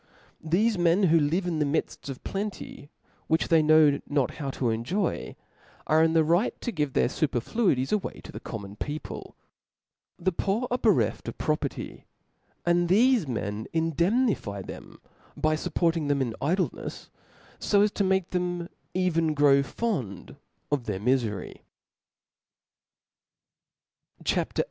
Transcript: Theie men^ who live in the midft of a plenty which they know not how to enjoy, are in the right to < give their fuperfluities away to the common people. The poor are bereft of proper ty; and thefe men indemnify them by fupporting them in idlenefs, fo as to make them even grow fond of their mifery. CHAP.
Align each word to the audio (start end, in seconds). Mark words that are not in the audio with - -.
Theie 0.43 0.77
men^ 0.77 1.09
who 1.09 1.19
live 1.19 1.45
in 1.45 1.59
the 1.59 1.63
midft 1.81 2.09
of 2.09 2.17
a 2.17 2.21
plenty 2.21 2.89
which 3.27 3.49
they 3.49 3.61
know 3.61 3.99
not 4.09 4.31
how 4.41 4.49
to 4.49 4.71
enjoy, 4.71 5.35
are 5.85 6.01
in 6.03 6.13
the 6.13 6.23
right 6.23 6.59
to 6.61 6.71
< 6.71 6.71
give 6.71 6.93
their 6.93 7.07
fuperfluities 7.07 7.91
away 7.93 8.19
to 8.23 8.31
the 8.31 8.39
common 8.39 8.75
people. 8.77 9.35
The 10.17 10.31
poor 10.31 10.67
are 10.71 10.79
bereft 10.79 11.27
of 11.27 11.37
proper 11.37 11.69
ty; 11.69 12.05
and 12.65 12.89
thefe 12.89 13.27
men 13.27 13.67
indemnify 13.73 14.63
them 14.63 14.99
by 15.37 15.55
fupporting 15.55 16.07
them 16.07 16.19
in 16.19 16.33
idlenefs, 16.41 17.09
fo 17.59 17.81
as 17.83 17.91
to 17.91 18.03
make 18.03 18.31
them 18.31 18.69
even 18.95 19.35
grow 19.35 19.61
fond 19.61 20.35
of 20.71 20.85
their 20.85 20.99
mifery. 20.99 21.57
CHAP. 24.25 24.57